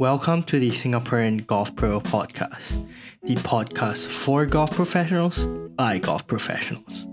[0.00, 2.86] Welcome to the Singaporean Golf Pro podcast,
[3.24, 7.08] the podcast for golf professionals by golf professionals.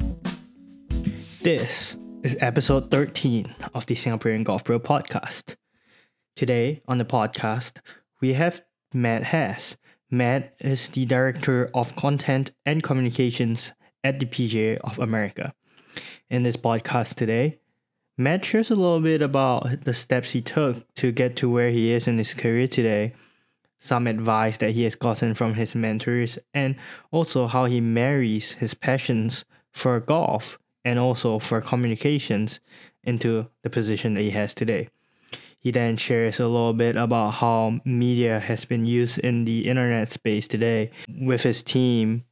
[1.41, 5.55] This is episode 13 of the Singaporean Golf Pro podcast.
[6.35, 7.79] Today on the podcast,
[8.21, 8.61] we have
[8.93, 9.77] Matt Haas.
[10.11, 13.73] Matt is the Director of Content and Communications
[14.03, 15.55] at the PGA of America.
[16.29, 17.57] In this podcast today,
[18.17, 21.91] Matt shares a little bit about the steps he took to get to where he
[21.91, 23.13] is in his career today,
[23.77, 26.75] some advice that he has gotten from his mentors, and
[27.11, 32.61] also how he marries his passions for golf and also for communications
[33.03, 34.87] into the position that he has today.
[35.59, 40.07] He then shares a little bit about how media has been used in the internet
[40.07, 42.23] space today with his team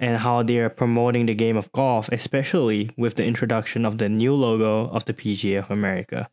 [0.00, 4.08] and how they are promoting the game of golf, especially with the introduction of the
[4.08, 6.28] new logo of the PGA of America.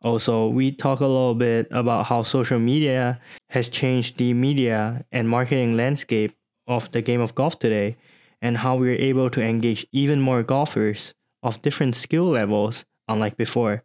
[0.00, 5.28] Also, we talk a little bit about how social media has changed the media and
[5.28, 6.36] marketing landscape
[6.68, 7.96] of the game of golf today,
[8.40, 13.82] and how we're able to engage even more golfers of different skill levels, unlike before.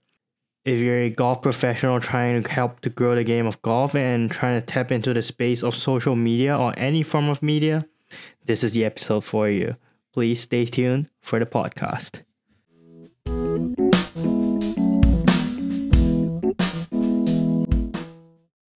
[0.63, 4.29] If you're a golf professional trying to help to grow the game of golf and
[4.29, 7.87] trying to tap into the space of social media or any form of media,
[8.45, 9.75] this is the episode for you.
[10.13, 12.21] Please stay tuned for the podcast.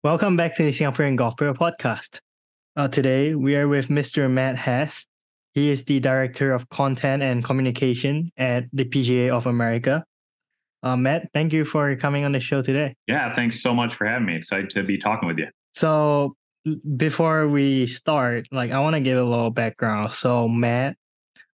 [0.03, 2.19] Welcome back to the Singaporean Golf Pro podcast.
[2.75, 4.29] Uh, today, we are with Mr.
[4.29, 5.07] Matt Haas.
[5.53, 10.03] He is the Director of Content and Communication at the PGA of America.
[10.81, 12.95] Uh, Matt, thank you for coming on the show today.
[13.07, 14.35] Yeah, thanks so much for having me.
[14.35, 15.47] Excited to be talking with you.
[15.71, 16.35] So,
[16.97, 20.11] before we start, like I want to give a little background.
[20.11, 20.95] So Matt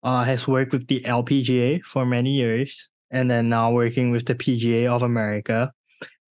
[0.03, 4.35] uh, has worked with the LPGA for many years, and then now working with the
[4.35, 5.71] PGA of America.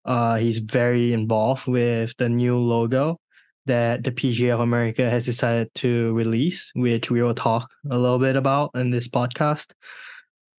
[0.04, 3.20] Uh, he's very involved with the new logo
[3.66, 8.18] that the PGA of America has decided to release, which we will talk a little
[8.18, 9.70] bit about in this podcast.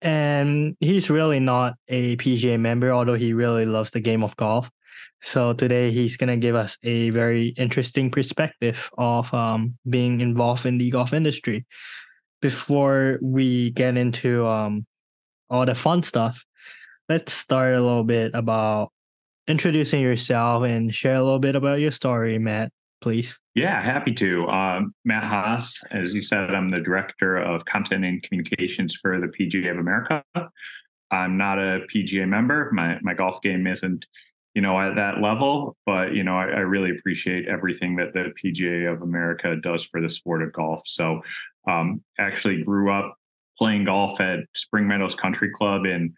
[0.02, 4.70] And he's really not a PGA member, although he really loves the game of golf.
[5.22, 10.78] So today he's gonna give us a very interesting perspective of um, being involved in
[10.78, 11.66] the golf industry.
[12.42, 14.86] Before we get into um,
[15.50, 16.44] all the fun stuff,
[17.10, 18.92] let's start a little bit about
[19.48, 22.72] introducing yourself and share a little bit about your story, Matt,
[23.02, 23.38] please.
[23.56, 24.48] Yeah, happy to.
[24.48, 29.28] Um, Matt Haas, as you said, I'm the director of content and communications for the
[29.28, 30.24] PGA of America.
[31.12, 32.72] I'm not a PGA member.
[32.74, 34.06] My my golf game isn't
[34.54, 35.76] you know, at that level.
[35.86, 40.02] But, you know, I, I, really appreciate everything that the PGA of America does for
[40.02, 40.82] the sport of golf.
[40.86, 41.22] So,
[41.68, 43.16] um, actually grew up
[43.58, 46.14] playing golf at Spring Meadows Country Club in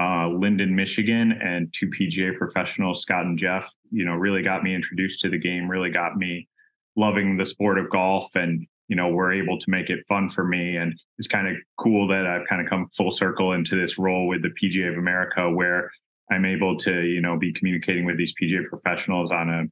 [0.00, 4.74] uh, Linden, Michigan, and two PGA professionals, Scott and Jeff, you know, really got me
[4.74, 6.48] introduced to the game, really got me
[6.96, 10.44] loving the sport of golf and you know were able to make it fun for
[10.44, 13.98] me and it's kind of cool that i've kind of come full circle into this
[13.98, 15.90] role with the pga of america where
[16.30, 19.64] I'm able to, you know, be communicating with these PGA professionals on a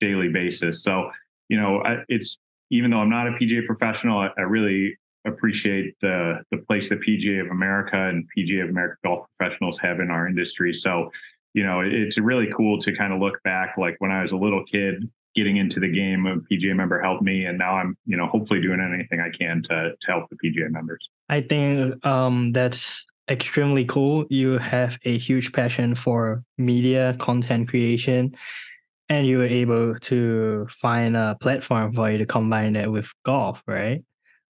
[0.00, 0.82] daily basis.
[0.82, 1.10] So,
[1.48, 2.38] you know, it's
[2.70, 4.96] even though I'm not a PGA professional, I, I really
[5.26, 10.00] appreciate the the place that PGA of America and PGA of America golf professionals have
[10.00, 10.72] in our industry.
[10.72, 11.10] So,
[11.54, 14.36] you know, it's really cool to kind of look back, like when I was a
[14.36, 18.16] little kid getting into the game, a PGA member helped me, and now I'm, you
[18.16, 21.08] know, hopefully doing anything I can to to help the PGA members.
[21.28, 24.26] I think um, that's extremely cool.
[24.30, 28.36] You have a huge passion for media content creation,
[29.08, 33.62] and you were able to find a platform for you to combine that with golf,
[33.66, 34.02] right?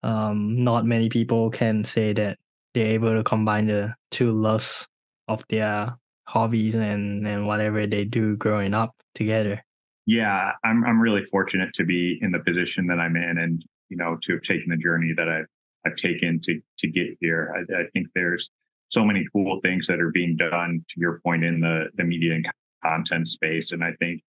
[0.03, 2.37] Um, not many people can say that
[2.73, 4.87] they're able to combine the two loves
[5.27, 5.95] of their
[6.27, 9.63] hobbies and, and whatever they do growing up together.
[10.05, 13.97] Yeah, I'm I'm really fortunate to be in the position that I'm in and you
[13.97, 15.47] know to have taken the journey that I've
[15.85, 17.53] I've taken to to get here.
[17.55, 18.49] I, I think there's
[18.89, 22.35] so many cool things that are being done to your point in the the media
[22.35, 22.47] and
[22.83, 23.71] content space.
[23.71, 24.21] And i think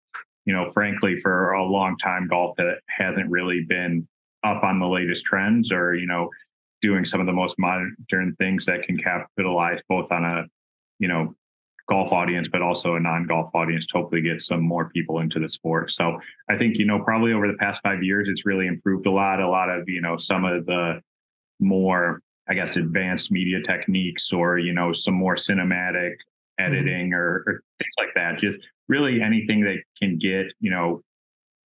[0.45, 2.55] you know frankly for a long time golf
[2.87, 4.07] hasn't really been
[4.43, 6.29] up on the latest trends or you know
[6.81, 7.95] doing some of the most modern
[8.37, 10.43] things that can capitalize both on a
[10.99, 11.33] you know
[11.89, 15.49] golf audience but also a non-golf audience to hopefully get some more people into the
[15.49, 15.91] sport.
[15.91, 16.19] So
[16.49, 19.39] i think you know probably over the past five years it's really improved a lot
[19.39, 21.01] a lot of you know some of the
[21.59, 26.65] more I guess advanced media techniques or you know some more cinematic mm-hmm.
[26.65, 27.15] editing mm-hmm.
[27.15, 28.37] or, or, things like that.
[28.39, 31.01] Just really anything that can get you know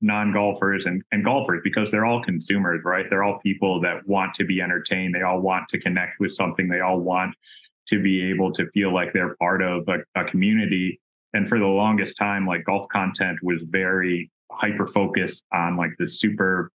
[0.01, 3.07] non-golfers and, and golfers because they're all consumers, right?
[3.09, 5.15] They're all people that want to be entertained.
[5.15, 6.67] They all want to connect with something.
[6.67, 7.33] They all want
[7.87, 10.99] to be able to feel like they're part of a, a community
[11.33, 16.07] And for the longest time, like golf content was very hyper focused on like the
[16.07, 16.71] super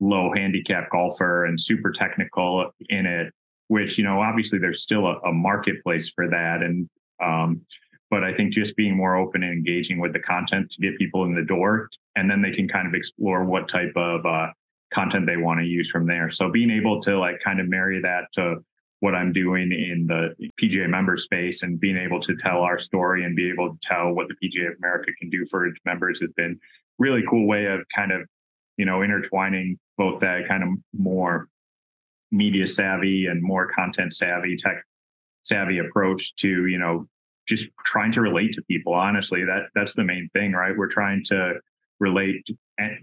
[0.00, 3.32] low handicap golfer and super technical in it,
[3.68, 6.62] which, you know, obviously there's still a, a marketplace for that.
[6.62, 6.88] And,
[7.22, 7.62] um,
[8.10, 11.24] but I think just being more open and engaging with the content to get people
[11.24, 14.48] in the door, and then they can kind of explore what type of uh,
[14.92, 16.30] content they want to use from there.
[16.30, 18.56] So being able to like kind of marry that to
[19.00, 23.24] what I'm doing in the PGA member space and being able to tell our story
[23.24, 26.20] and be able to tell what the PGA of America can do for its members
[26.20, 26.60] has been
[26.98, 28.22] really cool way of kind of,
[28.80, 31.48] you know, intertwining both that kind of more
[32.32, 34.82] media savvy and more content savvy tech
[35.42, 37.06] savvy approach to, you know,
[37.46, 38.94] just trying to relate to people.
[38.94, 40.74] Honestly, that that's the main thing, right?
[40.74, 41.56] We're trying to
[41.98, 42.46] relate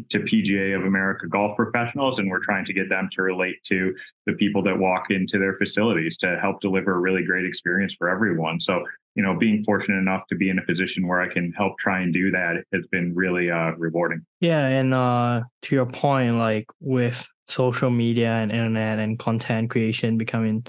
[0.09, 3.93] to PGA of America golf professionals, and we're trying to get them to relate to
[4.25, 8.09] the people that walk into their facilities to help deliver a really great experience for
[8.09, 8.59] everyone.
[8.59, 8.83] So,
[9.15, 12.01] you know, being fortunate enough to be in a position where I can help try
[12.01, 14.25] and do that has been really uh, rewarding.
[14.39, 20.17] Yeah, and uh, to your point, like with social media and internet and content creation
[20.17, 20.65] becoming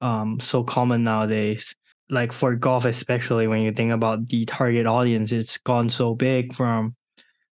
[0.00, 1.74] um, so common nowadays,
[2.10, 6.52] like for golf especially when you think about the target audience it's gone so big
[6.54, 6.94] from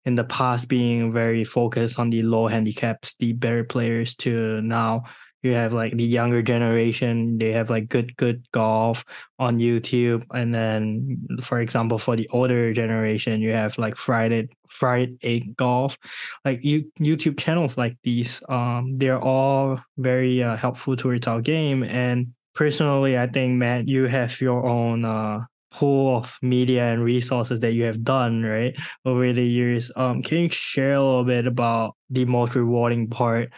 [0.09, 5.05] in the past being very focused on the low handicaps, the better players to now.
[5.45, 9.05] You have like the younger generation they have like good good golf
[9.39, 10.25] on youtube.
[10.35, 15.97] And then for example for the older generation you have like friday friday eight golf.
[16.45, 21.85] Like you youtube channels like these um they're all very uh, helpful towards our game.
[21.85, 25.39] And personally i think matt you have your own uh
[25.71, 28.75] pool of media and resources that you have done right
[29.05, 33.51] over the years um can you share a little bit about the most rewarding part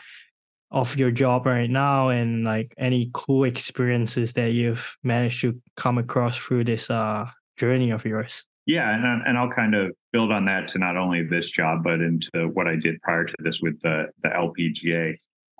[0.72, 5.98] of your job right now and like any cool experiences that you've managed to come
[5.98, 7.26] across through this uh
[7.56, 8.44] journey of yours?
[8.66, 12.00] Yeah and, and i'll kind of build on that to not only this job but
[12.00, 15.14] into what i did prior to this with the the lpga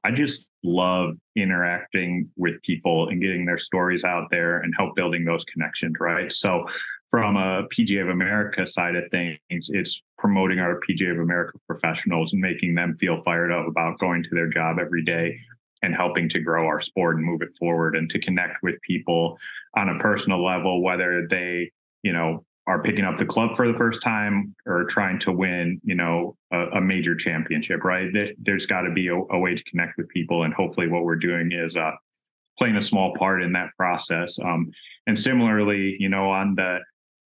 [0.05, 5.25] I just love interacting with people and getting their stories out there and help building
[5.25, 6.33] those connections, right?
[6.33, 6.65] So,
[7.09, 12.33] from a PGA of America side of things, it's promoting our PGA of America professionals
[12.33, 15.37] and making them feel fired up about going to their job every day
[15.83, 19.39] and helping to grow our sport and move it forward and to connect with people
[19.77, 21.73] on a personal level, whether they,
[22.03, 25.81] you know, are picking up the club for the first time or trying to win,
[25.85, 28.09] you know, a, a major championship, right?
[28.39, 31.17] There's got to be a, a, way to connect with people, and hopefully, what we're
[31.17, 31.93] doing is uh,
[32.59, 34.39] playing a small part in that process.
[34.39, 34.71] Um,
[35.07, 36.79] and similarly, you know, on the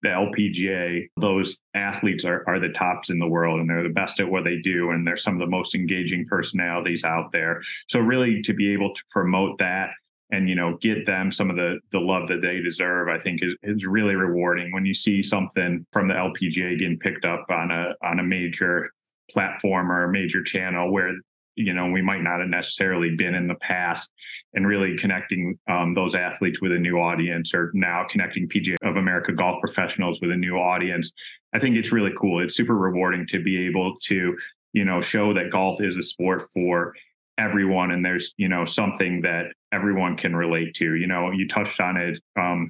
[0.03, 4.19] the LPGA, those athletes are, are the tops in the world and they're the best
[4.19, 4.91] at what they do.
[4.91, 7.61] And they're some of the most engaging personalities out there.
[7.87, 9.91] So, really, to be able to promote that
[10.33, 13.41] and you know get them some of the the love that they deserve i think
[13.41, 14.71] is, is really rewarding.
[14.71, 18.91] When you see something from the lpga getting picked up on a on a major
[19.31, 21.11] platform or a major channel where
[21.55, 24.09] you know we might not have necessarily been in the past
[24.55, 28.97] and really connecting um, those athletes with a new audience or now connecting pga of
[28.97, 31.11] america golf professionals with a new audience
[31.53, 32.43] i think it's really cool.
[32.43, 34.35] It's super rewarding to be able to
[34.73, 36.93] you know show that golf is a sport for
[37.37, 41.79] everyone and there's you know something that everyone can relate to you know you touched
[41.79, 42.67] on it um,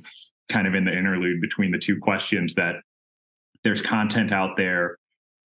[0.49, 2.75] kind of in the interlude between the two questions that
[3.63, 4.97] there's content out there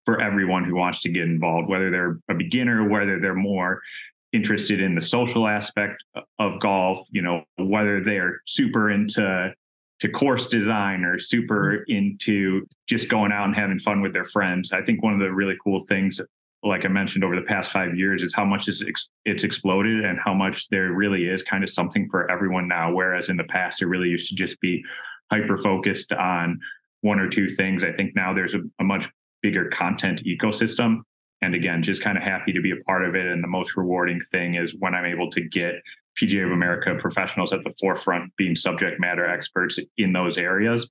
[0.06, 3.82] for everyone who wants to get involved whether they're a beginner whether they're more
[4.34, 6.04] interested in the social aspect
[6.40, 9.54] of golf you know whether they're super into
[10.00, 11.92] to course design or super mm-hmm.
[11.92, 14.72] into just going out and having fun with their friends.
[14.72, 16.22] I think one of the really cool things
[16.64, 20.04] like I mentioned over the past five years, is how much is ex- it's exploded
[20.04, 22.94] and how much there really is kind of something for everyone now.
[22.94, 24.84] Whereas in the past, it really used to just be
[25.32, 26.60] hyper focused on
[27.02, 27.84] one or two things.
[27.84, 29.10] I think now there's a, a much
[29.42, 31.02] bigger content ecosystem.
[31.42, 33.28] And again, just kind of happy to be a part of it.
[33.28, 35.76] And the most rewarding thing is when I'm able to get
[36.20, 40.90] PGA of America professionals at the forefront being subject matter experts in those areas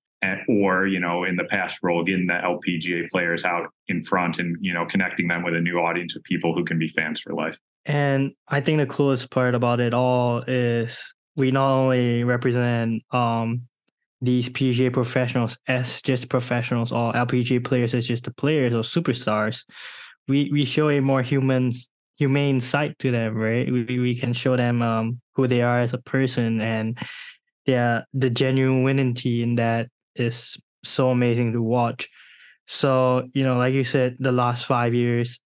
[0.49, 4.57] or you know in the past role getting the LPGA players out in front and
[4.61, 7.35] you know connecting them with a new audience of people who can be fans for
[7.35, 7.59] life.
[7.85, 11.01] And I think the coolest part about it all is
[11.37, 13.63] we not only represent um,
[14.21, 19.65] these PGA professionals as just professionals or LPGA players as just the players or superstars.
[20.29, 21.73] We we show a more human
[22.17, 23.71] humane side to them, right?
[23.71, 26.99] We we can show them um, who they are as a person and
[27.67, 32.09] yeah, the genuinity in that is so amazing to watch.
[32.67, 35.39] So, you know, like you said, the last five years,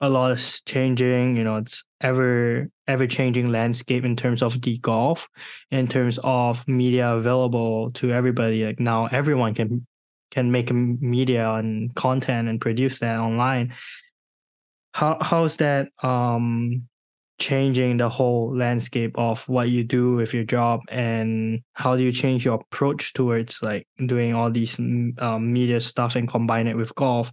[0.00, 1.36] a lot is changing.
[1.36, 5.28] You know, it's ever ever changing landscape in terms of the golf,
[5.70, 8.64] in terms of media available to everybody.
[8.64, 9.86] Like now, everyone can
[10.30, 13.74] can make media and content and produce that online.
[14.92, 16.87] How how's that um
[17.38, 22.12] changing the whole landscape of what you do with your job and how do you
[22.12, 26.94] change your approach towards like doing all these um, media stuff and combine it with
[26.96, 27.32] golf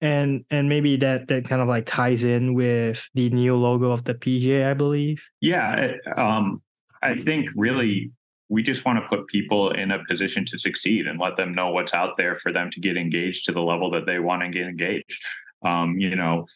[0.00, 4.04] and and maybe that that kind of like ties in with the new logo of
[4.04, 5.24] the PGA, I believe.
[5.40, 6.62] Yeah, um,
[7.02, 8.12] I think really
[8.48, 11.70] we just want to put people in a position to succeed and let them know
[11.70, 14.48] what's out there for them to get engaged to the level that they want to
[14.48, 15.20] get engaged.
[15.64, 16.46] Um, you know,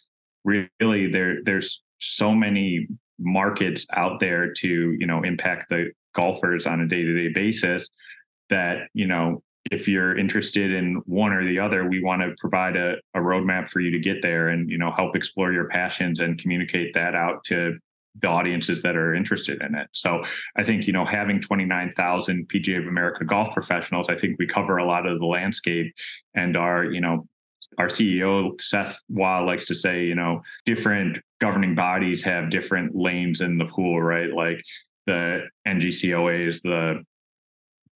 [0.44, 2.88] really there there's so many
[3.18, 7.88] markets out there to you know impact the golfers on a day-to-day basis
[8.48, 12.76] that you know if you're interested in one or the other, we want to provide
[12.76, 16.20] a, a roadmap for you to get there and, you know, help explore your passions
[16.20, 17.76] and communicate that out to
[18.20, 19.88] the audiences that are interested in it.
[19.92, 20.22] So
[20.56, 24.78] I think, you know, having 29,000 PGA of America golf professionals, I think we cover
[24.78, 25.94] a lot of the landscape
[26.34, 27.26] and are you know,
[27.78, 33.40] our CEO, Seth Waugh, likes to say, you know, different governing bodies have different lanes
[33.40, 34.32] in the pool, right?
[34.32, 34.62] Like
[35.06, 37.04] the NGCOA is the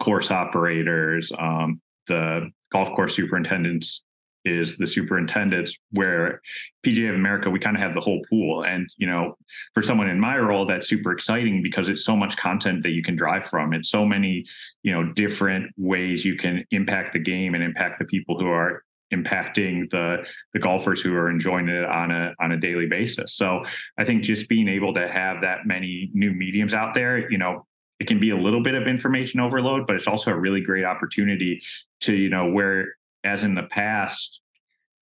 [0.00, 4.02] course operators, um, the golf course superintendents
[4.44, 6.40] is the superintendents where
[6.84, 8.64] PGA of America, we kind of have the whole pool.
[8.64, 9.36] And, you know,
[9.72, 13.02] for someone in my role, that's super exciting because it's so much content that you
[13.02, 13.72] can drive from.
[13.72, 14.44] It's so many,
[14.82, 18.84] you know, different ways you can impact the game and impact the people who are
[19.14, 23.34] impacting the the golfers who are enjoying it on a on a daily basis.
[23.34, 23.62] So
[23.98, 27.66] I think just being able to have that many new mediums out there, you know,
[28.00, 30.84] it can be a little bit of information overload, but it's also a really great
[30.84, 31.62] opportunity
[32.00, 32.94] to, you know, where
[33.24, 34.40] as in the past,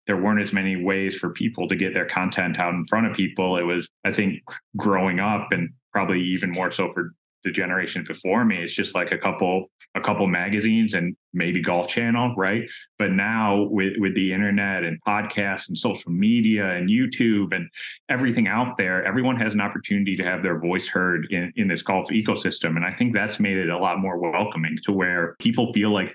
[0.06, 3.16] there weren't as many ways for people to get their content out in front of
[3.16, 3.56] people.
[3.56, 4.40] It was, I think,
[4.76, 7.12] growing up and probably even more so for
[7.44, 11.88] the generation before me it's just like a couple a couple magazines and maybe golf
[11.88, 12.62] channel right?
[12.98, 17.68] But now with with the internet and podcasts and social media and youtube and
[18.08, 21.82] everything out there everyone has an opportunity to have their voice heard in in this
[21.82, 22.76] golf ecosystem.
[22.76, 26.12] And i think that's made it a lot more welcoming to where people feel like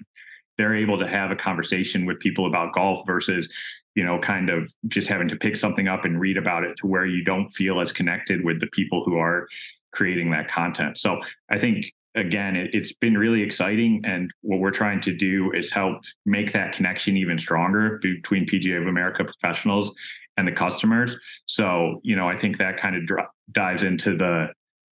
[0.57, 3.49] they're able to have a conversation with people about golf versus
[3.95, 6.87] you know kind of just having to pick something up and read about it to
[6.87, 9.47] where you don't feel as connected with the people who are
[9.95, 10.97] creating that content.
[10.97, 11.85] So I think
[12.15, 14.01] again, it, has been really exciting.
[14.05, 18.81] And what we're trying to do is help make that connection even stronger between PGA
[18.81, 19.93] of America professionals
[20.37, 21.15] and the customers.
[21.45, 24.47] So, you know, I think that kind of dr- dives into the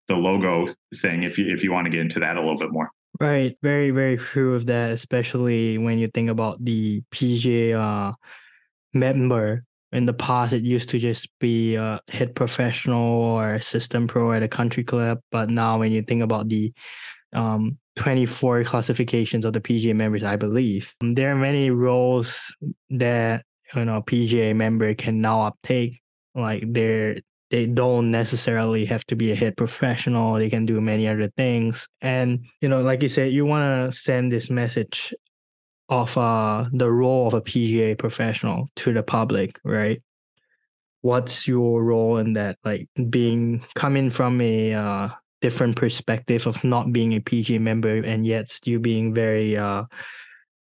[0.09, 0.67] the logo
[0.97, 2.89] thing if you if you want to get into that a little bit more.
[3.19, 8.13] Right, very very true of that, especially when you think about the PGA uh,
[8.93, 14.31] member in the past it used to just be a head professional or system pro
[14.33, 16.73] at a country club but now when you think about the
[17.33, 22.55] um, 24 classifications of the pga members i believe there are many roles
[22.89, 23.43] that
[23.75, 26.01] you know pga member can now uptake.
[26.35, 27.17] Like they're
[27.51, 30.33] they don't necessarily have to be a head professional.
[30.33, 31.87] They can do many other things.
[32.01, 35.13] And you know like you said you want to send this message
[35.89, 40.01] of uh, the role of a PGA professional to the public, right?
[41.01, 42.57] What's your role in that?
[42.63, 45.09] Like being coming from a uh,
[45.41, 49.83] different perspective of not being a PGA member and yet still being very uh,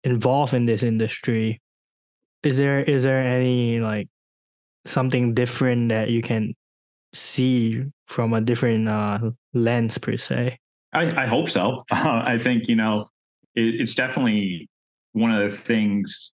[0.02, 1.62] involved in this industry.
[2.42, 4.08] Is there is there any like
[4.84, 6.54] something different that you can
[7.14, 10.58] see from a different uh, lens per se?
[10.92, 11.84] I, I hope so.
[11.92, 13.10] I think you know
[13.54, 14.68] it, it's definitely
[15.12, 16.32] one of the things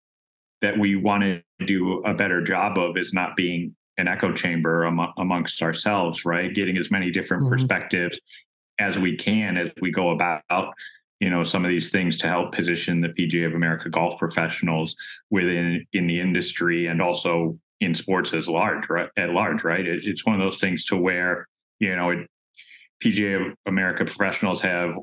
[0.62, 4.84] that we want to do a better job of is not being an echo chamber
[5.18, 6.54] amongst ourselves, right?
[6.54, 7.54] Getting as many different mm-hmm.
[7.54, 8.20] perspectives
[8.80, 10.44] as we can as we go about
[11.20, 14.96] you know some of these things to help position the PGA of America golf professionals
[15.30, 20.06] within in the industry and also in sports as large right at large right it,
[20.06, 21.48] it's one of those things to where
[21.80, 22.28] you know it,
[23.04, 24.96] PGA of America professionals have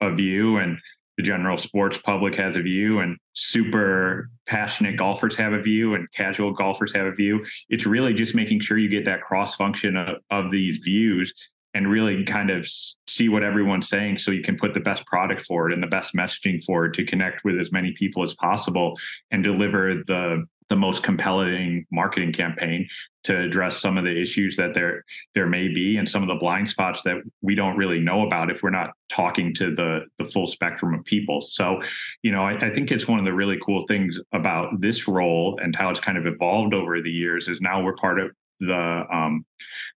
[0.00, 0.78] a view and
[1.16, 6.10] the general sports public has a view and super passionate golfers have a view and
[6.12, 7.44] casual golfers have a view.
[7.68, 11.32] It's really just making sure you get that cross function of, of these views
[11.74, 12.66] and really kind of
[13.06, 16.14] see what everyone's saying so you can put the best product forward and the best
[16.14, 18.98] messaging forward to connect with as many people as possible
[19.30, 22.88] and deliver the the most compelling marketing campaign
[23.26, 25.04] to address some of the issues that there
[25.34, 28.50] there may be and some of the blind spots that we don't really know about
[28.52, 31.42] if we're not talking to the the full spectrum of people.
[31.42, 31.82] So,
[32.22, 35.58] you know, I, I think it's one of the really cool things about this role
[35.60, 38.30] and how it's kind of evolved over the years is now we're part of
[38.60, 39.44] the um,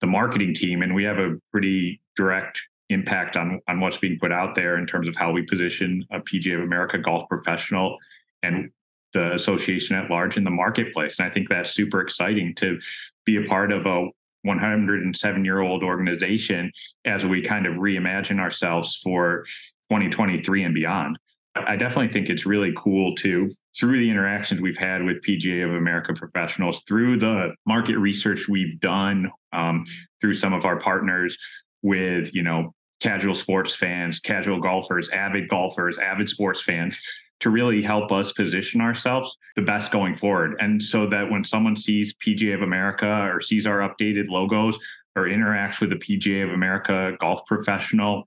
[0.00, 4.32] the marketing team and we have a pretty direct impact on on what's being put
[4.32, 7.99] out there in terms of how we position a PGA of America golf professional
[8.42, 8.70] and
[9.14, 11.18] the association at large in the marketplace.
[11.18, 12.78] And I think that's super exciting to
[13.24, 14.08] be a part of a
[14.42, 16.70] 107 year old organization
[17.04, 19.44] as we kind of reimagine ourselves for
[19.90, 21.18] 2023 and beyond.
[21.54, 25.74] I definitely think it's really cool to, through the interactions we've had with PGA of
[25.74, 29.84] America professionals, through the market research we've done, um,
[30.20, 31.36] through some of our partners
[31.82, 37.00] with, you know, casual sports fans, casual golfers, avid golfers, avid sports fans,
[37.40, 40.57] to really help us position ourselves the best going forward.
[40.61, 44.78] And so that when someone sees PGA of America or sees our updated logos
[45.14, 48.25] or interacts with a PGA of America golf professional,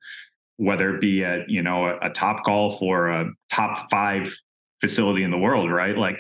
[0.58, 4.34] whether it be at you know a, a Topgolf or a top five
[4.80, 5.98] facility in the world, right?
[5.98, 6.20] Like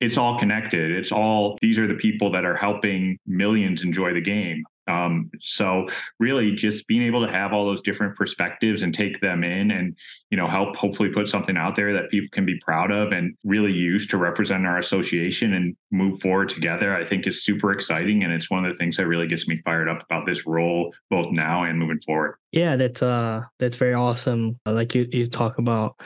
[0.00, 0.92] it's all connected.
[0.92, 4.62] It's all these are the people that are helping millions enjoy the game.
[4.86, 5.88] Um, so
[6.20, 9.96] really just being able to have all those different perspectives and take them in and,
[10.30, 13.34] you know, help hopefully put something out there that people can be proud of and
[13.44, 18.22] really use to represent our association and move forward together, I think is super exciting.
[18.22, 20.94] And it's one of the things that really gets me fired up about this role,
[21.10, 22.36] both now and moving forward.
[22.52, 24.58] Yeah, that's uh that's very awesome.
[24.66, 26.00] Like you, you talk about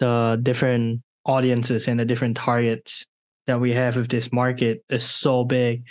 [0.00, 3.06] the different audiences and the different targets
[3.46, 5.84] that we have with this market is so big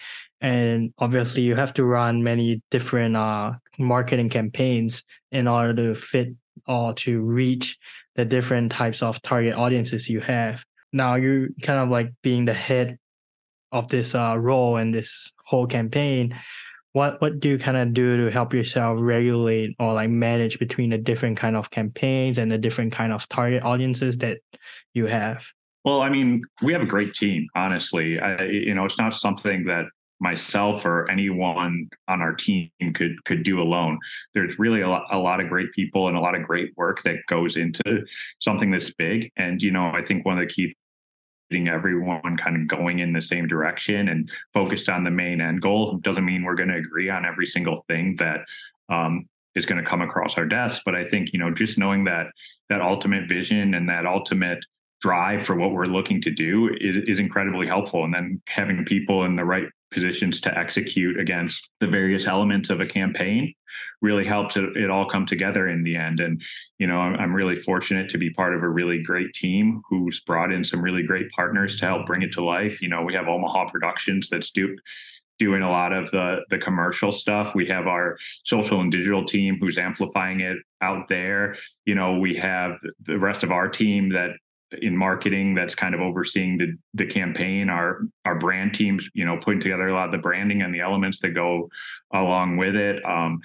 [0.44, 6.36] and obviously you have to run many different uh, marketing campaigns in order to fit
[6.68, 7.80] or to reach
[8.16, 12.54] the different types of target audiences you have now you're kind of like being the
[12.54, 13.00] head
[13.72, 16.38] of this uh, role and this whole campaign
[16.92, 20.92] what what do you kind of do to help yourself regulate or like manage between
[20.92, 24.38] the different kind of campaigns and the different kind of target audiences that
[24.94, 25.48] you have
[25.86, 28.18] well, I mean, we have a great team, honestly.
[28.18, 29.84] I, you know, it's not something that
[30.24, 34.00] myself or anyone on our team could could do alone.
[34.34, 37.04] There's really a lot, a lot of great people and a lot of great work
[37.04, 38.06] that goes into
[38.40, 39.32] something this big.
[39.36, 40.74] And you know, I think one of the key
[41.52, 45.62] getting everyone kind of going in the same direction and focused on the main end
[45.62, 48.40] goal doesn't mean we're going to agree on every single thing that
[48.90, 50.82] um, is going to come across our desk.
[50.86, 52.28] But I think you know, just knowing that
[52.70, 54.60] that ultimate vision and that ultimate
[55.02, 58.06] drive for what we're looking to do is, is incredibly helpful.
[58.06, 62.82] And then having people in the right positions to execute against the various elements of
[62.82, 63.54] a campaign
[64.02, 66.20] really helps it, it all come together in the end.
[66.20, 66.42] And,
[66.78, 70.20] you know, I'm, I'm, really fortunate to be part of a really great team who's
[70.20, 72.82] brought in some really great partners to help bring it to life.
[72.82, 74.76] You know, we have Omaha Productions that's do,
[75.40, 77.56] doing a lot of the the commercial stuff.
[77.56, 81.56] We have our social and digital team who's amplifying it out there.
[81.86, 84.32] You know, we have the rest of our team that
[84.82, 87.70] in marketing that's kind of overseeing the the campaign.
[87.70, 90.82] Our our brand teams you know putting together a lot of the branding and the
[90.82, 91.70] elements that go
[92.14, 93.04] along with it.
[93.06, 93.40] Um,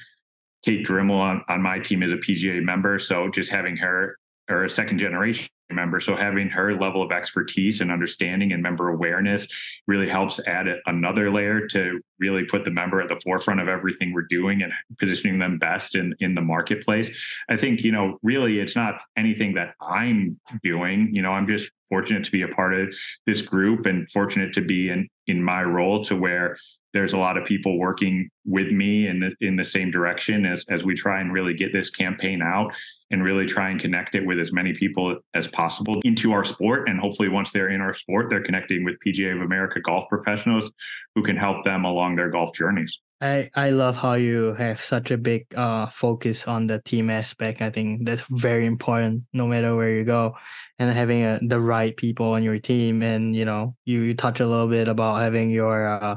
[0.64, 4.64] kate drimmel on, on my team is a pga member so just having her or
[4.64, 6.00] a second generation member.
[6.00, 9.46] So having her level of expertise and understanding and member awareness
[9.86, 14.12] really helps add another layer to really put the member at the forefront of everything
[14.12, 17.10] we're doing and positioning them best in in the marketplace.
[17.48, 21.10] I think, you know, really it's not anything that I'm doing.
[21.12, 22.94] You know, I'm just fortunate to be a part of
[23.26, 26.56] this group and fortunate to be in in my role to where
[26.94, 30.64] there's a lot of people working with me in the, in the same direction as,
[30.68, 32.72] as we try and really get this campaign out
[33.10, 36.88] and really try and connect it with as many people as possible into our sport.
[36.88, 40.70] And hopefully, once they're in our sport, they're connecting with PGA of America golf professionals
[41.14, 42.98] who can help them along their golf journeys.
[43.20, 47.60] I, I love how you have such a big uh, focus on the team aspect.
[47.60, 50.36] I think that's very important no matter where you go
[50.78, 53.02] and having a, uh, the right people on your team.
[53.02, 56.16] And, you know, you, you touch a little bit about having your uh,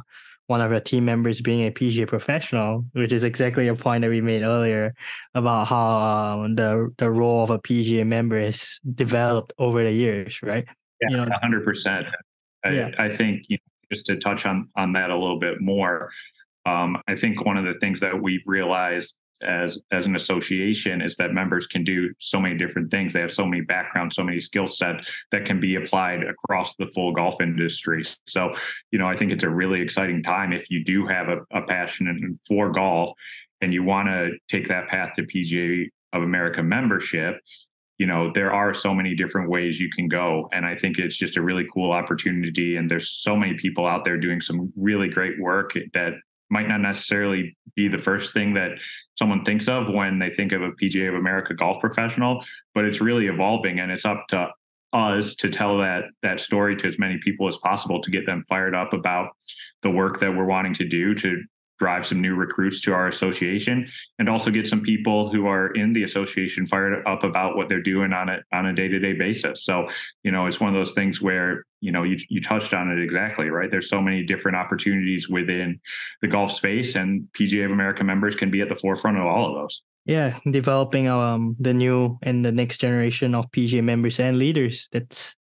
[0.51, 4.09] one of your team members being a PGA professional, which is exactly a point that
[4.09, 4.93] we made earlier
[5.33, 10.43] about how um, the the role of a PGA member has developed over the years,
[10.43, 10.65] right?
[11.01, 12.11] Yeah, you know, hundred percent.
[12.65, 16.11] I, I think you know, just to touch on on that a little bit more,
[16.65, 19.15] um, I think one of the things that we've realized
[19.47, 23.13] as as an association is that members can do so many different things.
[23.13, 24.95] They have so many backgrounds, so many skill set
[25.31, 28.03] that can be applied across the full golf industry.
[28.27, 28.53] So,
[28.91, 31.65] you know, I think it's a really exciting time if you do have a, a
[31.67, 33.11] passion for golf
[33.61, 37.39] and you want to take that path to PGA of America membership.
[37.97, 40.49] You know, there are so many different ways you can go.
[40.51, 42.75] And I think it's just a really cool opportunity.
[42.77, 46.13] And there's so many people out there doing some really great work that
[46.51, 48.71] might not necessarily be the first thing that
[49.17, 52.43] someone thinks of when they think of a PGA of America golf professional,
[52.75, 54.49] but it's really evolving and it's up to
[54.93, 58.43] us to tell that that story to as many people as possible to get them
[58.49, 59.29] fired up about
[59.83, 61.41] the work that we're wanting to do to
[61.81, 63.89] drive some new recruits to our association
[64.19, 67.81] and also get some people who are in the association fired up about what they're
[67.81, 69.65] doing on it on a day-to-day basis.
[69.65, 69.87] So
[70.21, 73.01] you know it's one of those things where you know you, you touched on it
[73.01, 73.71] exactly right?
[73.71, 75.79] There's so many different opportunities within
[76.21, 79.49] the golf space and pga of america members can be at the forefront of all
[79.49, 79.81] of those.
[80.05, 84.87] Yeah developing um the new and the next generation of pga members and leaders.
[84.91, 85.35] That's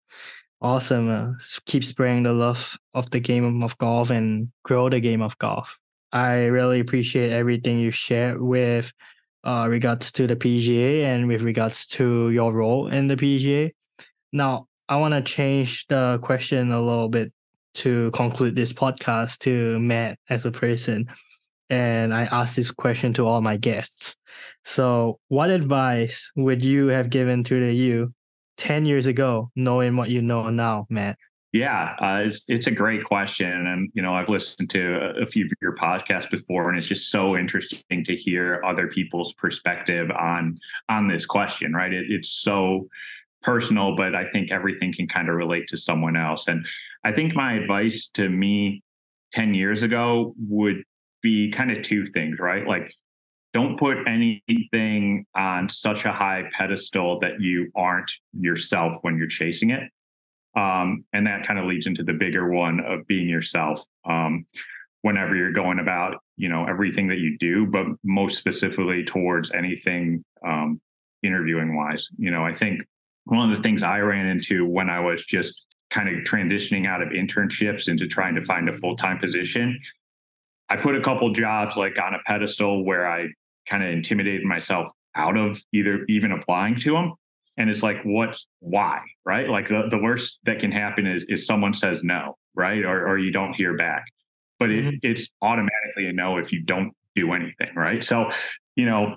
[0.62, 1.32] awesome uh,
[1.66, 5.79] keep spreading the love of the game of golf and grow the game of golf
[6.12, 8.92] I really appreciate everything you shared with
[9.44, 13.70] uh, regards to the PGA and with regards to your role in the PGA.
[14.32, 17.32] Now, I want to change the question a little bit
[17.74, 21.06] to conclude this podcast to Matt as a person.
[21.68, 24.16] And I ask this question to all my guests.
[24.64, 28.12] So, what advice would you have given to the you
[28.56, 31.16] 10 years ago, knowing what you know now, Matt?
[31.52, 33.50] Yeah, uh, it's, it's a great question.
[33.66, 36.86] And, you know, I've listened to a, a, few of your podcasts before, and it's
[36.86, 40.58] just so interesting to hear other people's perspective on
[40.88, 41.92] on this question, right?
[41.92, 42.88] It, it's so
[43.42, 46.46] personal, but I think everything can kind of relate to someone else.
[46.46, 46.64] And
[47.04, 48.82] I think my advice to me
[49.32, 50.84] 10 years ago would
[51.20, 52.66] be kind of two things, right?
[52.66, 52.92] Like,
[53.52, 59.70] don't put anything on such a high pedestal that you aren't yourself when you're chasing
[59.70, 59.90] it
[60.56, 63.84] um, and that kind of leads into the bigger one of being yourself.
[64.04, 64.46] Um,
[65.02, 70.22] whenever you're going about, you know, everything that you do, but most specifically towards anything
[70.46, 70.80] um,
[71.22, 72.08] interviewing wise.
[72.18, 72.82] You know, I think
[73.24, 77.02] one of the things I ran into when I was just kind of transitioning out
[77.02, 79.80] of internships into trying to find a full time position,
[80.68, 83.28] I put a couple jobs like on a pedestal where I
[83.66, 87.14] kind of intimidated myself out of either even applying to them
[87.56, 89.48] and it's like what why right?
[89.48, 92.84] Like the, the worst that can happen is is someone says no right?
[92.84, 94.04] Or, or you don't hear back.
[94.58, 94.96] But it, mm-hmm.
[95.02, 98.02] it's automatically a no if you don't do anything right?
[98.02, 98.30] So
[98.76, 99.16] you know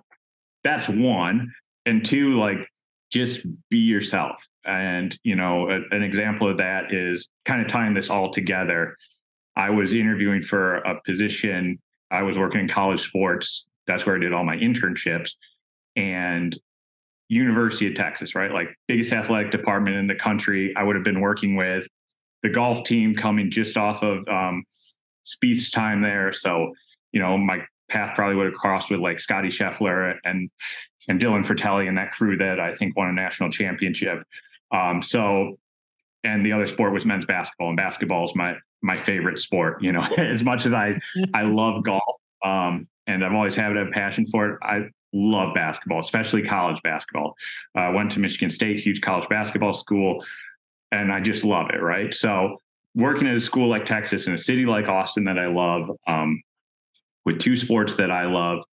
[0.63, 1.51] that's one.
[1.85, 2.67] And two like
[3.11, 4.47] just be yourself.
[4.65, 8.95] And you know a, an example of that is kind of tying this all together.
[9.55, 11.79] I was interviewing for a position.
[12.09, 13.65] I was working in college sports.
[13.85, 15.31] That's where i did all my internships.
[15.95, 16.57] And
[17.29, 18.51] University of Texas, right?
[18.51, 20.73] Like biggest athletic department in the country.
[20.75, 21.87] I would have been working with
[22.43, 24.63] the golf team coming just off of um,
[25.25, 26.33] Spieth's time there.
[26.33, 26.73] So,
[27.11, 27.59] you know, my
[27.89, 30.49] path probably would have crossed with like Scotty Scheffler and
[31.07, 34.23] and Dylan Frittelli and that crew that I think won a national championship.
[34.71, 35.57] Um, so,
[36.23, 39.81] and the other sport was men's basketball, and basketball is my my favorite sport.
[39.81, 40.99] You know, as much as I
[41.33, 42.03] I love golf,
[42.43, 44.59] um, and I've always had a passion for it.
[44.61, 47.35] I love basketball, especially college basketball.
[47.75, 50.23] I uh, went to Michigan State, huge college basketball school,
[50.91, 51.81] and I just love it.
[51.81, 52.13] Right.
[52.13, 52.57] So,
[52.95, 56.41] working at a school like Texas in a city like Austin that I love, um,
[57.25, 58.63] with two sports that I love,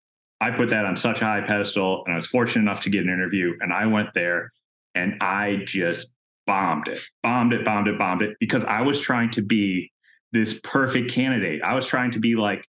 [0.41, 2.03] I put that on such a high pedestal.
[2.05, 4.53] And I was fortunate enough to get an interview, and I went there
[4.95, 6.09] and I just
[6.47, 9.93] bombed it, bombed it, bombed it, bombed it because I was trying to be
[10.33, 11.63] this perfect candidate.
[11.63, 12.65] I was trying to be like,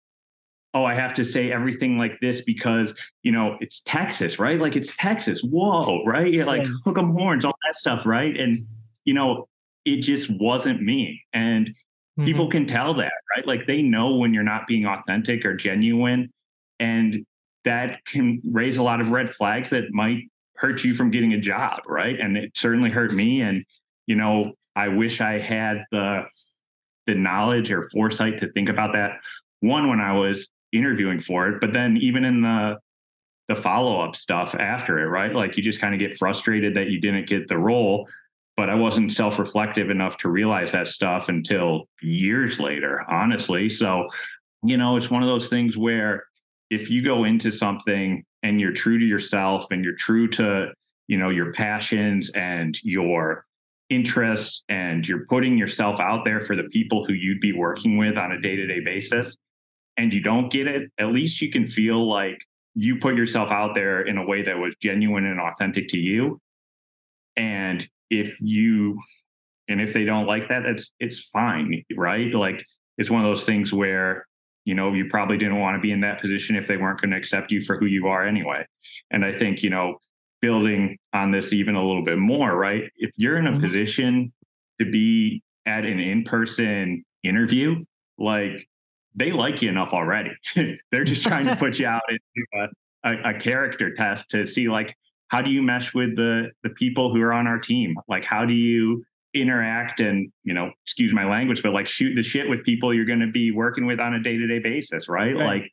[0.74, 4.60] oh, I have to say everything like this because, you know, it's Texas, right?
[4.60, 5.42] Like it's Texas.
[5.42, 6.32] Whoa, right?
[6.32, 6.72] You're like yeah.
[6.86, 8.38] hook 'em horns, all that stuff, right?
[8.40, 8.66] And,
[9.04, 9.48] you know,
[9.84, 11.22] it just wasn't me.
[11.34, 12.24] And mm-hmm.
[12.24, 13.46] people can tell that, right?
[13.46, 16.32] Like they know when you're not being authentic or genuine.
[16.80, 17.26] And
[17.66, 20.24] that can raise a lot of red flags that might
[20.56, 22.20] hurt you from getting a job, right?
[22.20, 23.42] And it certainly hurt me.
[23.42, 23.66] And,
[24.08, 26.26] you know, I wish I had the
[27.08, 29.14] the knowledge or foresight to think about that
[29.60, 31.62] one when I was interviewing for it.
[31.62, 32.80] But then even in the
[33.48, 35.34] the follow up stuff after it, right?
[35.36, 38.08] Like you just kind of get frustrated that you didn't get the role.
[38.58, 43.70] But I wasn't self reflective enough to realize that stuff until years later, honestly.
[43.70, 44.08] So,
[44.64, 46.26] you know, it's one of those things where
[46.70, 50.72] if you go into something and you're true to yourself and you're true to,
[51.08, 53.46] you know, your passions and your
[53.90, 58.18] interests and you're putting yourself out there for the people who you'd be working with
[58.18, 59.36] on a day to day basis,
[60.02, 62.40] and you don't get it, at least you can feel like
[62.74, 66.40] you put yourself out there in a way that was genuine and authentic to you.
[67.38, 68.98] And if you
[69.68, 72.34] and if they don't like that, it's it's fine, right?
[72.34, 72.66] Like
[72.98, 74.26] it's one of those things where
[74.66, 77.12] you know you probably didn't want to be in that position if they weren't going
[77.12, 78.66] to accept you for who you are anyway.
[79.12, 79.98] And I think you know
[80.42, 82.90] building on this even a little bit more, right?
[82.98, 83.62] If you're in a mm-hmm.
[83.62, 84.34] position
[84.80, 87.86] to be at an in-person interview,
[88.18, 88.68] like
[89.16, 90.32] they like you enough already.
[90.92, 92.70] They're just trying to put you out into
[93.04, 94.96] a, a, a, character test to see like
[95.28, 97.96] how do you mesh with the the people who are on our team?
[98.08, 102.24] Like how do you interact and you know excuse my language but like shoot the
[102.24, 105.46] shit with people you're going to be working with on a day-to-day basis right, right.
[105.46, 105.72] like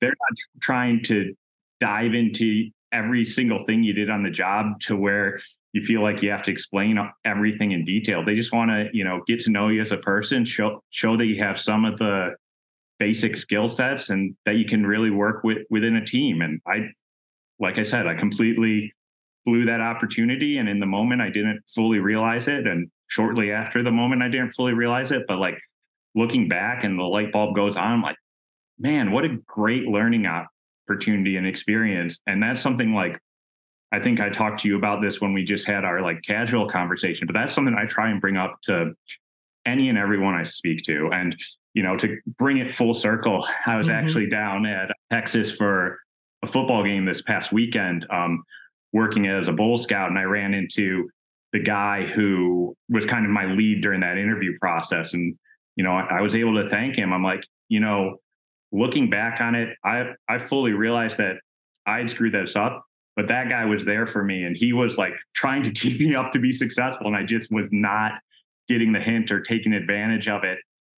[0.00, 1.34] they're not trying to
[1.80, 5.38] dive into every single thing you did on the job to where
[5.74, 9.04] you feel like you have to explain everything in detail they just want to you
[9.04, 11.98] know get to know you as a person show show that you have some of
[11.98, 12.30] the
[13.04, 16.40] basic skill sets and that you can really work with within a team.
[16.40, 16.88] And i
[17.60, 18.94] like i said i completely
[19.44, 20.56] blew that opportunity.
[20.56, 22.66] And in the moment i didn't fully realize it.
[22.66, 25.24] And shortly after the moment i didn't fully realize it.
[25.28, 25.58] But like
[26.14, 28.16] looking back and the light bulb goes on i'm like
[28.78, 32.18] man what a great learning opportunity and experience.
[32.26, 33.20] And that's something like
[33.92, 36.66] i think i talked to you about this when we just had our like casual
[36.68, 38.94] conversation but that's something i try and bring up to
[39.66, 41.10] any and everyone i speak to.
[41.12, 41.36] And
[41.74, 43.96] you know to bring it full circle i was mm-hmm.
[43.96, 45.98] actually down at texas for
[46.42, 48.44] a football game this past weekend um,
[48.94, 51.10] working as a bowl scout and I ran into
[51.52, 55.12] the guy who was kind of my lead during that interview process.
[55.14, 55.36] And,
[55.76, 57.12] you know, I, I was able to thank him.
[57.12, 58.16] I'm like, you know,
[58.72, 61.36] looking back on it, I I fully realized that
[61.86, 62.84] I'd screwed this up,
[63.16, 66.14] but that guy was there for me and he was like trying to teach me
[66.14, 67.08] up to be successful.
[67.08, 68.12] And I just was not
[68.68, 70.58] getting the hint or taking advantage of it.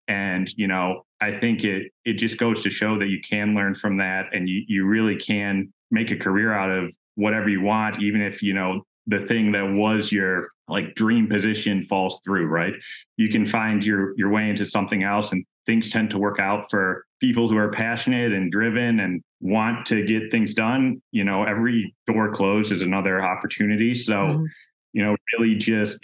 [0.08, 3.74] And, you know, I think it it just goes to show that you can learn
[3.74, 8.02] from that and you you really can make a career out of whatever you want,
[8.02, 12.74] even if, you know, the thing that was your like dream position falls through, right?
[13.16, 16.70] You can find your your way into something else and things tend to work out
[16.70, 21.00] for people who are passionate and driven and want to get things done.
[21.12, 23.94] You know, every door closed is another opportunity.
[23.94, 24.44] So, mm-hmm.
[24.92, 25.98] you know, really just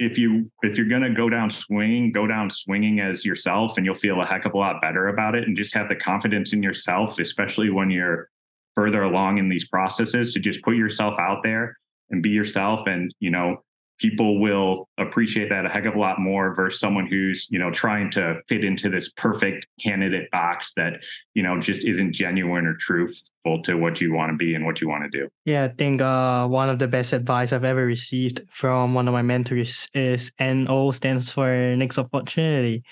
[0.00, 3.84] if you if you're going to go down swinging, go down swinging as yourself and
[3.84, 5.44] you'll feel a heck of a lot better about it.
[5.44, 8.30] And just have the confidence in yourself, especially when you're
[8.74, 11.76] further along in these processes to just put yourself out there
[12.08, 13.62] and be yourself and you know
[14.00, 17.70] people will appreciate that a heck of a lot more versus someone who's you know
[17.70, 20.94] trying to fit into this perfect candidate box that
[21.34, 24.80] you know just isn't genuine or truthful to what you want to be and what
[24.80, 25.28] you want to do.
[25.44, 29.12] Yeah i think uh, one of the best advice i've ever received from one of
[29.12, 32.82] my mentors is no stands for next opportunity.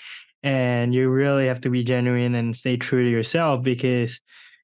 [0.41, 4.21] And you really have to be genuine and stay true to yourself because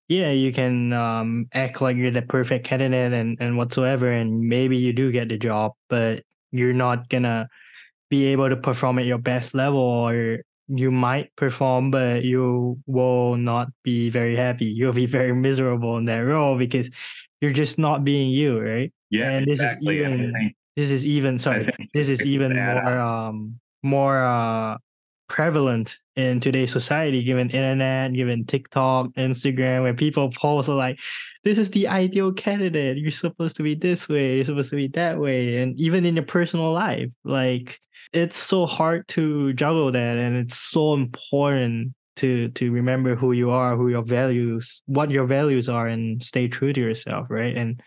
[0.08, 4.78] yeah, you can um, act like you're the perfect candidate and, and whatsoever, and maybe
[4.78, 6.24] you do get the job, but
[6.58, 7.48] you're not gonna
[8.10, 13.36] be able to perform at your best level, or you might perform, but you will
[13.38, 14.66] not be very happy.
[14.66, 16.90] You'll be very miserable in that role because
[17.42, 18.92] you're just not being you, right?
[19.10, 20.00] Yeah, and this exactly.
[20.00, 24.78] is even this is even sorry, this is even more um more uh
[25.28, 31.00] prevalent in today's society given internet given tiktok instagram where people post like
[31.46, 32.98] this is the ideal candidate.
[32.98, 34.38] You're supposed to be this way.
[34.38, 35.62] You're supposed to be that way.
[35.62, 37.80] And even in your personal life like
[38.14, 43.52] it's so hard to juggle that and it's so important to to remember who you
[43.52, 47.56] are who your values what your values are and stay true to yourself right?
[47.58, 47.82] And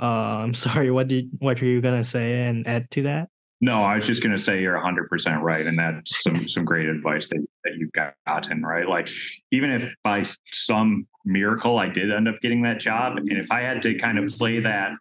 [0.00, 3.28] uh, i'm sorry what did what are you gonna say and add to that
[3.60, 5.66] no, I was just going to say you're 100% right.
[5.66, 8.88] And that's some, some great advice that, that you've gotten, right?
[8.88, 9.08] Like,
[9.50, 13.62] even if by some miracle I did end up getting that job, and if I
[13.62, 14.92] had to kind of play that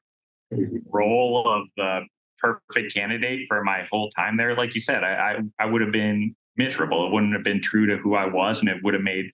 [0.90, 2.02] role of the
[2.40, 5.92] perfect candidate for my whole time there, like you said, I, I, I would have
[5.92, 7.06] been miserable.
[7.06, 9.30] It wouldn't have been true to who I was, and it would have made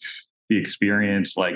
[0.50, 1.56] the experience like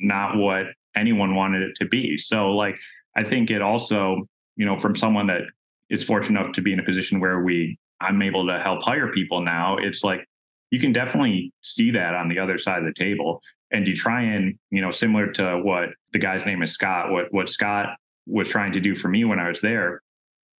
[0.00, 0.66] not what
[0.96, 2.16] anyone wanted it to be.
[2.16, 2.76] So, like,
[3.14, 5.42] I think it also, you know, from someone that
[5.90, 9.12] is fortunate enough to be in a position where we I'm able to help hire
[9.12, 10.24] people now, it's like
[10.70, 13.42] you can definitely see that on the other side of the table.
[13.72, 17.26] And you try and, you know, similar to what the guy's name is Scott, what
[17.30, 20.00] what Scott was trying to do for me when I was there,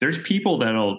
[0.01, 0.99] there's people that'll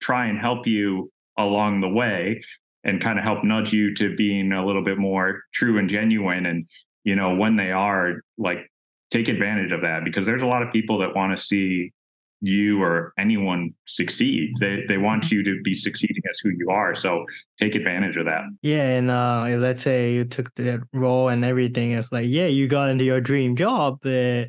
[0.00, 2.42] try and help you along the way
[2.84, 6.46] and kind of help nudge you to being a little bit more true and genuine.
[6.46, 6.66] And,
[7.04, 8.70] you know, when they are like
[9.10, 11.92] take advantage of that because there's a lot of people that want to see
[12.40, 14.52] you or anyone succeed.
[14.60, 15.36] They they want mm-hmm.
[15.36, 16.94] you to be succeeding as who you are.
[16.94, 17.24] So
[17.60, 18.42] take advantage of that.
[18.62, 21.92] Yeah, and uh, let's say you took that role and everything.
[21.92, 24.48] It's like, yeah, you got into your dream job, but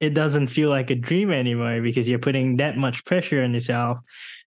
[0.00, 3.98] it doesn't feel like a dream anymore because you're putting that much pressure on yourself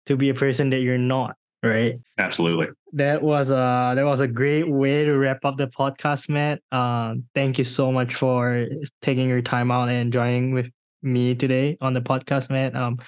[0.06, 1.36] to be a person that you're not.
[1.64, 2.00] Right.
[2.18, 2.70] Absolutely.
[2.94, 6.60] That was a that was a great way to wrap up the podcast, Matt.
[6.72, 8.66] Um, thank you so much for
[9.04, 12.76] taking your time out and joining with me today on the podcast, man.
[12.76, 13.00] Um,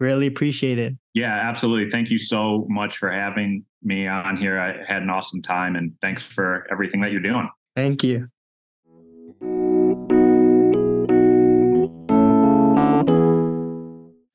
[0.00, 0.94] really appreciate it.
[1.14, 1.90] Yeah, absolutely.
[1.90, 4.58] Thank you so much for having me on here.
[4.58, 7.48] I had an awesome time and thanks for everything that you're doing.
[7.74, 8.28] Thank you.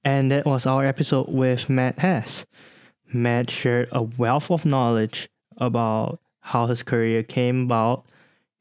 [0.03, 2.45] And that was our episode with Matt Haas.
[3.13, 8.05] Matt shared a wealth of knowledge about how his career came about,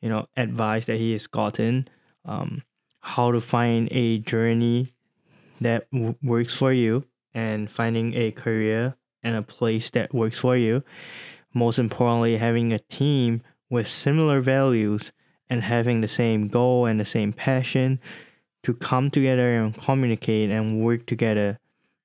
[0.00, 1.88] you know, advice that he has gotten,
[2.24, 2.62] um,
[3.06, 4.92] how to find a journey
[5.60, 10.56] that w- works for you, and finding a career and a place that works for
[10.56, 10.82] you.
[11.54, 15.12] Most importantly, having a team with similar values
[15.48, 18.00] and having the same goal and the same passion
[18.62, 21.58] to come together and communicate and work together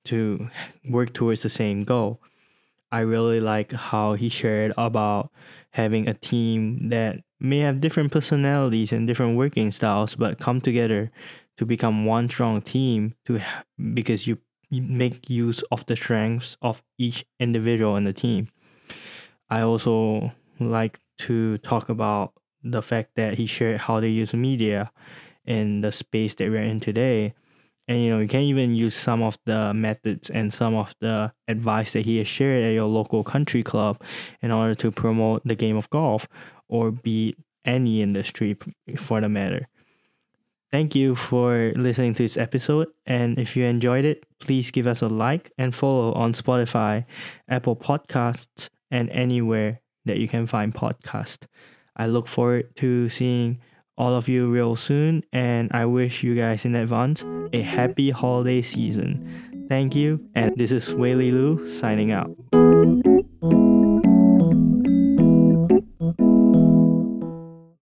[0.05, 0.49] to
[0.87, 2.21] work towards the same goal.
[2.91, 5.31] I really like how he shared about
[5.71, 11.11] having a team that may have different personalities and different working styles but come together
[11.57, 13.41] to become one strong team to
[13.93, 14.37] because you,
[14.71, 18.47] make use of the strengths of each individual in the team.
[19.49, 24.91] I also like to talk about the fact that he shared how they use media
[25.45, 27.33] in the space that we're in today.
[27.87, 31.33] And you know, you can even use some of the methods and some of the
[31.47, 34.01] advice that he has shared at your local country club
[34.41, 36.27] in order to promote the game of golf
[36.71, 38.57] or be any industry
[38.97, 39.67] for the matter.
[40.71, 42.87] Thank you for listening to this episode.
[43.05, 47.05] And if you enjoyed it, please give us a like and follow on Spotify,
[47.49, 51.45] Apple Podcasts, and anywhere that you can find podcast.
[51.97, 53.59] I look forward to seeing
[53.97, 58.61] all of you real soon, and I wish you guys in advance a happy holiday
[58.61, 59.67] season.
[59.67, 62.31] Thank you, and this is Weili Loo signing out.